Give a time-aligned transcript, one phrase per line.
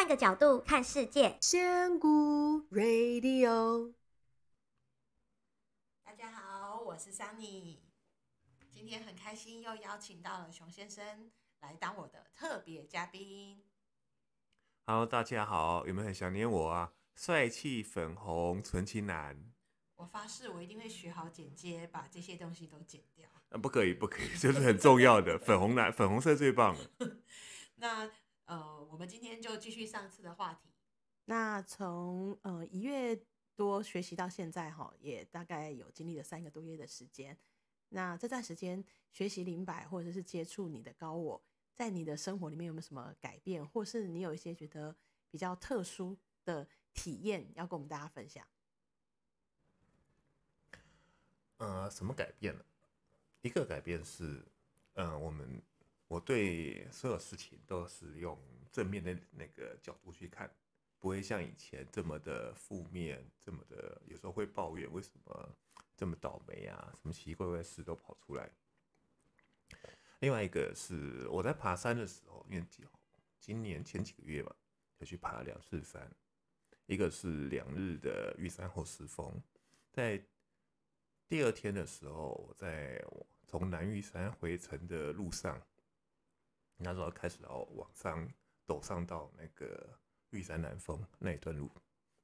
[0.00, 1.36] 换个角度看世界。
[1.42, 3.92] 仙姑 Radio，
[6.02, 7.80] 大家好，我是 Sunny，
[8.70, 13.62] 今天很开心又邀请到了熊先生来当我的特别嘉宾。
[14.86, 16.94] Hello，大家好，有没有很想念我啊？
[17.14, 19.52] 帅气粉红纯情男。
[19.96, 23.28] 我发誓，我一定会学好剪接，把这些东西都剪掉。
[23.50, 26.90] 啊，不可以，不可以，就是很重要的粉红男，粉红色最棒了。
[27.76, 28.10] 那
[28.50, 30.68] 呃，我们今天就继续上次的话题。
[31.26, 33.16] 那从呃一月
[33.54, 37.38] 多学习到现在哈，也大概有经历了三个多月的时间。
[37.90, 41.40] 那这段时间学习灵摆或者是接触你的高我，
[41.76, 44.96] 在你的生活里面有没有什么改变，或是你有一些觉得
[45.30, 48.44] 比较特殊的体验要跟我们大家分享？
[51.58, 52.66] 呃，什么改变了？
[53.42, 54.44] 一个改变是，
[54.94, 55.62] 呃，我们
[56.10, 58.36] 我对所有事情都是用
[58.72, 60.52] 正面的那个角度去看，
[60.98, 65.56] 不会像以前这么的负面，这么的有时候会抱怨为什么
[65.96, 68.50] 这么倒霉啊，什么奇奇怪怪的事都跑出来。
[70.18, 72.66] 另外一个是我在爬山的时候，因为
[73.38, 74.52] 今年前几个月吧，
[74.98, 76.10] 就去爬了两次山，
[76.86, 79.40] 一个是两日的玉山后石峰，
[79.92, 80.20] 在。
[81.28, 83.00] 第二天的时候，在
[83.46, 85.62] 从南玉山回程的路上，
[86.80, 88.28] 那时候开始要往上
[88.66, 89.88] 陡上到那个
[90.30, 91.70] 玉山南峰那一段路，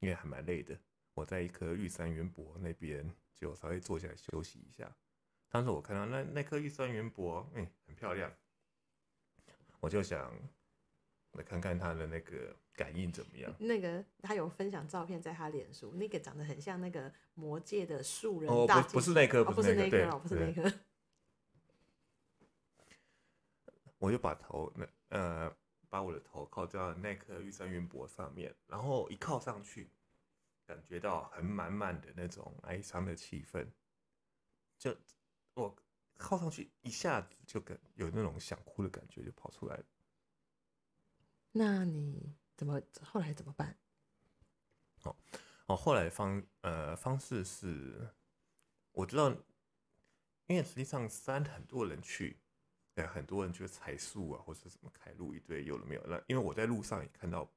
[0.00, 0.78] 因为还蛮累的。
[1.14, 4.94] 我在一棵玉山圆柏那边就稍微坐下来休息一下。
[5.48, 8.32] 当时我看到那那棵玉山圆柏，嗯，很漂亮，
[9.80, 10.32] 我就想。
[11.32, 13.50] 来看看它的那个感应怎么样？
[13.58, 18.52] 那个他有分享照片在他脸书，那个长得很像那个魔界的树人。
[18.52, 20.70] 哦，不，不是那棵，不是那棵，不是那棵。
[24.02, 25.56] 我就把头那呃，
[25.88, 29.92] 把我的头靠在那棵玉山云柏上面，然后一靠上去，
[30.66, 33.70] 感觉到很满满的那种哀伤的气氛。
[34.76, 34.92] 就
[35.54, 35.72] 我
[36.16, 39.84] 靠上去，一下子就感有那种想哭的感觉就跑出来了。
[41.52, 43.78] 那你怎么后来怎么办？
[45.04, 45.14] 哦
[45.66, 48.12] 哦，后来方呃方式是，
[48.90, 49.30] 我知道，
[50.48, 52.41] 因为实际上山很多人去，
[52.94, 56.06] 对，很多人去采树啊，或者什么开路一堆，有了没有？
[56.06, 57.50] 那因为我在路上也看到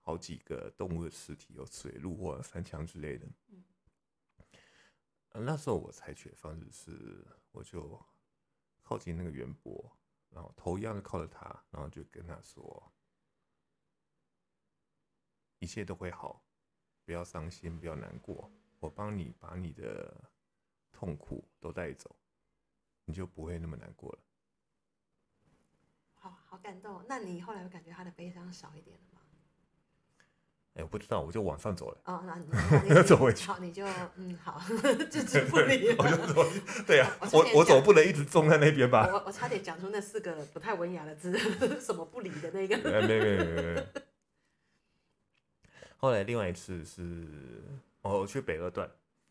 [0.00, 3.26] 好几个动物的尸体，有水鹿或者山羌之类的。
[3.48, 3.64] 嗯，
[5.44, 8.04] 那时候我采取的方式是，我就
[8.82, 9.96] 靠近那个圆博，
[10.28, 12.92] 然后头一样的靠着他，然后就跟他说。
[15.58, 16.44] 一切都会好，
[17.04, 18.50] 不要伤心，不要难过。
[18.80, 20.28] 我帮你把你的
[20.90, 22.16] 痛苦都带走，
[23.04, 24.18] 你就不会那么难过了。
[26.22, 27.04] 好好感动。
[27.08, 29.18] 那你后来有感觉他的悲伤少一点了吗？
[30.74, 32.00] 哎、欸，我不知道，我就往上走了。
[32.04, 32.48] 哦，那你
[32.94, 33.46] 要走回去。
[33.46, 33.84] 好，你就
[34.14, 34.58] 嗯好，
[35.10, 35.88] 置之不理。
[35.98, 36.44] 我就走。
[36.86, 39.06] 对呀、啊，我我，我总不能一直种在那边吧？
[39.12, 41.36] 我我差点讲出那四个不太文雅的字，
[41.80, 42.76] 什么不理的那个。
[42.78, 43.86] 没没没没没。
[45.98, 47.62] 后来另外一次是，
[48.00, 48.90] 哦我去北二段，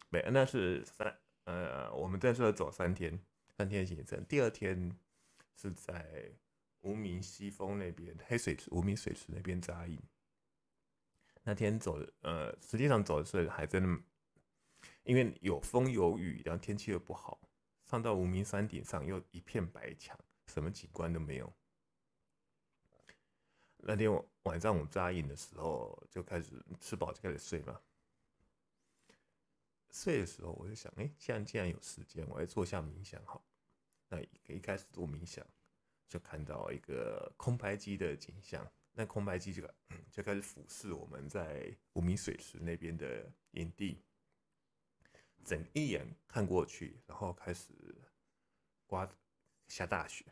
[0.10, 3.20] 北那是三呃，我们在这走三天，
[3.58, 4.24] 三天行程。
[4.26, 4.96] 第二天
[5.56, 6.32] 是在
[6.82, 10.02] 无名西峰那边黑水池、无名水池那边扎营。
[11.44, 14.04] 那天走呃，实际上走的是还真的，
[15.04, 17.40] 因为有风有雨，然后天气又不好，
[17.86, 21.52] 上到无名山顶上又一片白墙，什么景观都没有。
[23.78, 24.12] 那天
[24.44, 27.82] 晚上我扎营的时候，就开始吃饱就开始睡嘛。
[29.90, 33.44] 睡的时候我就想，哎，既然既然有时间，我来做下冥想好。
[34.10, 35.44] 那一开始做冥想，
[36.12, 38.70] 就看到一个空白机的景象。
[38.92, 39.64] 那空白机就
[40.12, 44.04] 就开始俯视我们在无名水池那边的营地，
[45.46, 47.74] 整一眼看过去，然后开始
[48.86, 49.10] 刮
[49.70, 50.26] 下大雪，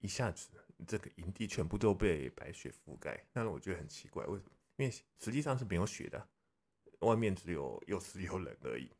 [0.00, 0.50] 一下子。
[0.86, 4.50] 这个营地全部都被白雪覆盖，但是我觉得很奇怪，为什么？
[4.76, 6.28] 因为实际上是没有雪的，
[6.98, 8.90] 外面只有又湿又冷而已。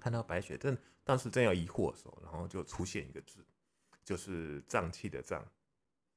[0.00, 0.74] 看到白雪，正
[1.04, 3.44] 当时正要疑惑的时候，然后就出现一个字，
[4.04, 5.42] 就是瘴气的瘴，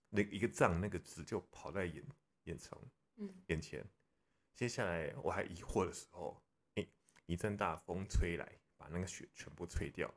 [0.09, 2.03] 那一个瘴那个字就跑在眼
[2.43, 2.77] 眼前，
[3.47, 3.85] 眼前。
[4.53, 6.41] 接下来我还疑惑的时候，
[6.75, 6.87] 哎，
[7.25, 10.13] 一阵大风吹来，把那个雪全部吹掉。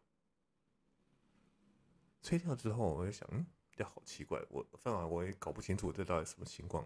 [2.23, 3.47] 吹掉之后，我就想，嗯。
[3.73, 6.85] 这好奇怪，我反而我也搞不清楚这到底什么情况。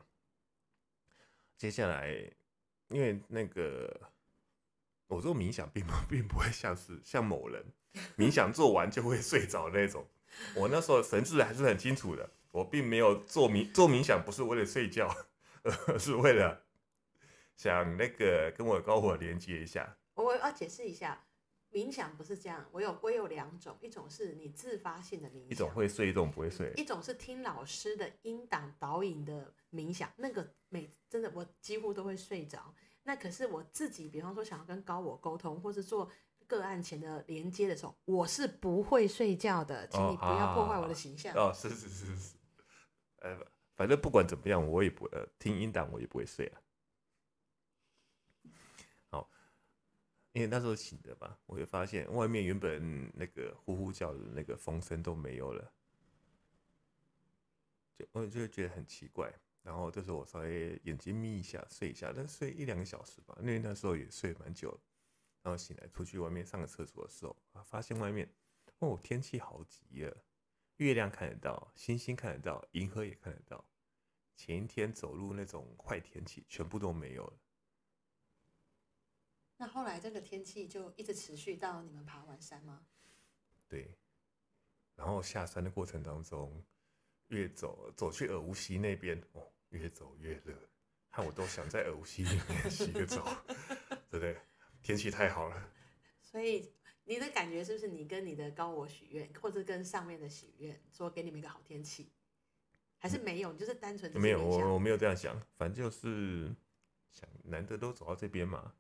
[1.56, 2.10] 接下来，
[2.88, 4.10] 因为那个
[5.06, 7.64] 我做冥想并不并不会像是像某人
[8.18, 10.06] 冥想做完就会睡着那种。
[10.54, 15.08] 我那时候神志还是很清楚的，我并没有做冥做冥想不是为了睡觉，
[15.88, 16.62] 而是为了
[17.56, 19.96] 想那个跟我高我连接一下。
[20.14, 21.24] 我要解释一下，
[21.70, 22.66] 冥想不是这样。
[22.72, 26.72] 我有我有两种，一种是你自发性的冥想，一种会睡，一种不会睡。
[26.76, 32.74] 一种是听老师的音档导引的冥想，那个每真的我几乎都会睡着。
[33.04, 36.08] 那可是我自己，比方说想要跟高我沟通，或是做
[36.52, 41.34] 个案前的连接的时候，我是不会睡觉的，请你不要破坏我的形象。
[41.34, 42.36] 哦，是是是是，
[43.20, 43.38] 呃，
[43.74, 46.60] 反正不管怎么样，我也不呃听音档，我也不会睡啊。
[49.08, 49.30] 好，
[50.32, 55.72] 因为那时候醒的吧，我就发现外面原本那个呼呼叫的那个风声都没有了，
[57.98, 59.32] 就我就觉得很奇怪。
[59.62, 64.80] 然后这时候我稍微眼睛眯一下，睡一下，但睡一两个小时吧，因为那时候也睡蛮久了。
[65.42, 68.32] 然后醒来出去外面上个厕所的时候，啊，发现外面
[68.78, 70.24] 哦天气好极了，
[70.76, 73.64] 月亮看得到，星星看得到，银河也看得到。
[74.34, 77.38] 前一天走路那种坏天气全部都没有了。
[79.56, 82.86] 那后来这个天气就一直持续到你们爬完山吗？
[83.68, 83.96] 对。
[84.94, 86.64] 然后下山的过程当中，
[87.28, 89.52] 越走走去耳吴溪那边哦。
[89.72, 90.68] 越走越热，
[91.10, 93.24] 看我都想在耳吴溪里面 洗个澡，
[94.10, 94.36] 对不对？
[94.82, 95.68] 天气太好了。
[96.20, 96.72] 所以
[97.04, 102.10] 你的感觉是不是你跟你的高我许愿，或者跟上面的许愿，说给你们一个好天气，
[102.98, 103.52] 还是没有？
[103.52, 106.54] 你就是单纯没有，我我没有这样想，反正就是
[107.10, 108.72] 想难得都走到这边嘛。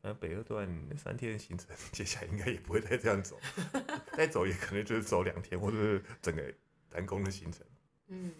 [0.00, 3.40] 反正北二段三天的行程，接下来应该也不会再这样走，
[4.16, 6.54] 再走也可能就是走两天，或者是整个
[6.90, 7.66] 南宫的行程。
[8.06, 8.32] 嗯，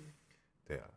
[0.64, 0.90] 对啊。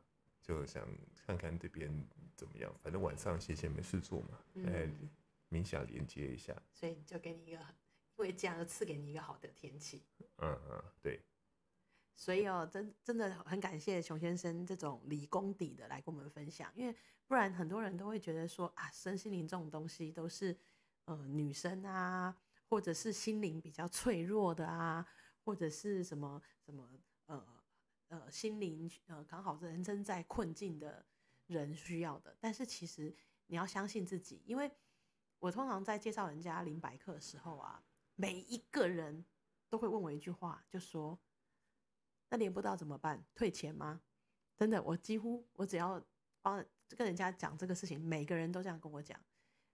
[0.43, 0.85] 就想
[1.25, 1.89] 看看这边
[2.35, 5.09] 怎么样，反正晚上闲闲没事做嘛，哎、嗯，
[5.51, 10.03] 冥想连接一下，所以就给你一个，因为这样就赐给你一个好的天气。
[10.37, 11.21] 嗯嗯，对。
[12.15, 16.95] 所以哦，真真的很感谢熊先生这种理工底的来跟我们分享，因为
[17.27, 20.57] 不然很多人都会觉得说啊，身心灵这种东西都是
[21.05, 22.35] 呃女生啊，
[22.69, 25.05] 或者是心灵比较脆弱的啊，
[25.43, 26.89] 或者是什么什么
[27.27, 27.61] 呃。
[28.11, 31.05] 呃，心灵呃，刚好人生在困境的
[31.47, 33.15] 人需要的，但是其实
[33.47, 34.69] 你要相信自己，因为
[35.41, 37.83] 我通常在介绍人家灵摆课的时候啊，
[38.15, 39.25] 每一个人
[39.69, 41.19] 都会问我一句话，就说
[42.29, 43.25] ：“那连不到怎么办？
[43.33, 44.03] 退钱吗？”
[44.55, 45.99] 真的，我几乎我只要
[46.43, 49.19] 帮跟人家讲这个事情，每个人都这样跟我讲。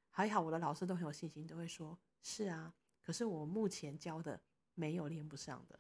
[0.09, 2.73] 还好我的老师都很有信心，都会说：“是啊。”
[3.03, 4.41] 可是我目前教的
[4.73, 5.77] 没有连不上的，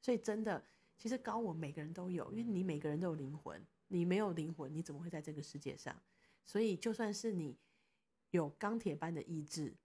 [0.00, 0.62] 所以真的。
[0.96, 6.00] 其实高我每个人都有，因为你每个人都有灵魂，你没有灵魂，你怎么会在这个世界上？
[6.44, 7.58] 所以就算是你
[8.36, 9.76] 有钢铁般的意志，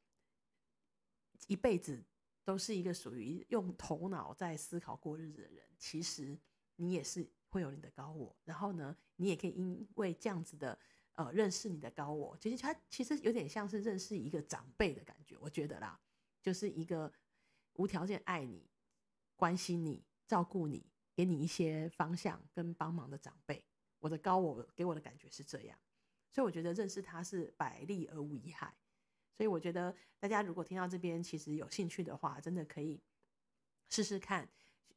[1.47, 2.03] 一辈子
[2.43, 6.37] 都是一个属于用头脑在思考过日子的人，其实
[6.75, 8.35] 你也是会有你的高我。
[8.43, 10.77] 然后呢，你也可以因为这样子的
[11.13, 15.99] 呃认识你的高我，其实他其实有点像是认识一个长辈的感觉，我觉得啦，
[16.41, 17.11] 就是一个
[17.73, 18.69] 无条件爱你、
[19.35, 20.85] 关心你、照顾你。
[21.15, 23.61] 给你一些方向跟帮忙的长辈，
[23.99, 25.77] 我的高我给我的感觉是这样，
[26.31, 28.75] 所以我觉得认识他是百利而无一害。
[29.35, 33.01] 所以我觉得大家如果听到这边其实有兴趣的话，真的可以
[33.89, 34.47] 试试看。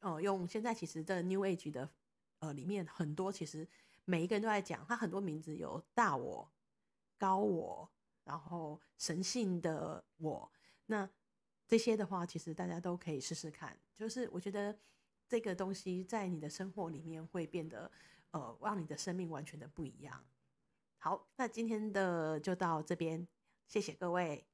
[0.00, 1.88] 呃，用现在其实的 New Age 的
[2.40, 3.68] 呃里面很多其实
[4.04, 6.50] 每一个人都在讲，他很多名字有大我、
[7.18, 7.90] 高我，
[8.24, 10.52] 然后神性的我，
[10.86, 11.08] 那
[11.66, 13.78] 这些的话其实大家都可以试试看。
[13.94, 14.76] 就是我觉得。
[15.28, 17.90] 这个东西在你的生活里面会变得，
[18.32, 20.22] 呃，让你的生命完全的不一样。
[21.04, 23.26] 好，那今天的就到这边，
[23.66, 24.46] 谢谢各位，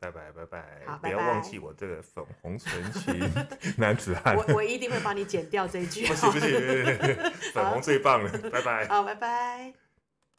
[0.00, 3.14] 拜拜拜拜，好，不要忘记我这个粉红纯情
[3.78, 6.50] 男子汉，我我一定会帮你剪掉这一句，不行不行，
[7.54, 9.72] 粉红最棒了，拜拜，好，拜拜。